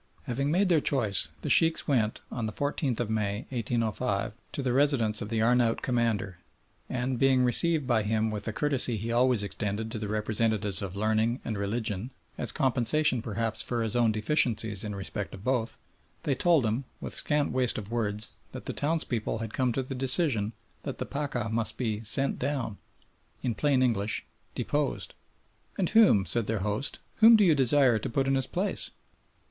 Having 0.23 0.49
made 0.49 0.67
their 0.69 0.81
choice 0.81 1.29
the 1.43 1.49
Sheikhs 1.51 1.87
went, 1.87 2.21
on 2.31 2.47
the 2.47 2.51
14th 2.51 2.99
of 2.99 3.07
May, 3.11 3.45
1805, 3.51 4.33
to 4.51 4.63
the 4.63 4.73
residence 4.73 5.21
of 5.21 5.29
the 5.29 5.43
Arnout 5.43 5.83
Commander, 5.83 6.39
and 6.89 7.19
being 7.19 7.43
received 7.43 7.85
by 7.85 8.01
him 8.01 8.31
with 8.31 8.45
the 8.45 8.51
courtesy 8.51 8.97
he 8.97 9.11
always 9.11 9.43
extended 9.43 9.91
to 9.91 9.99
the 9.99 10.07
representatives 10.07 10.81
of 10.81 10.95
learning 10.95 11.39
and 11.45 11.55
religion, 11.55 12.09
as 12.35 12.51
compensation 12.51 13.21
perhaps 13.21 13.61
for 13.61 13.83
his 13.83 13.95
own 13.95 14.11
deficiencies 14.11 14.83
in 14.83 14.95
respect 14.95 15.35
of 15.35 15.43
both, 15.43 15.77
they 16.23 16.33
told 16.33 16.65
him, 16.65 16.85
with 16.99 17.13
scant 17.13 17.51
waste 17.51 17.77
of 17.77 17.91
words, 17.91 18.31
that 18.53 18.65
the 18.65 18.73
townspeople 18.73 19.37
had 19.37 19.53
come 19.53 19.71
to 19.71 19.83
the 19.83 19.93
decision 19.93 20.53
that 20.81 20.97
the 20.97 21.05
Pacha 21.05 21.47
must 21.49 21.77
be 21.77 22.01
"sent 22.03 22.39
down," 22.39 22.79
in 23.43 23.53
plain 23.53 23.83
English 23.83 24.25
deposed. 24.55 25.13
"And 25.77 25.89
whom," 25.91 26.25
said 26.25 26.47
their 26.47 26.61
host, 26.65 26.97
"whom 27.17 27.35
do 27.35 27.43
you 27.43 27.53
desire 27.53 27.99
to 27.99 28.09
put 28.09 28.27
in 28.27 28.33
his 28.33 28.47
place?" 28.47 28.89